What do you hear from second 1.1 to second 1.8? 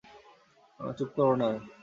করব না আমি।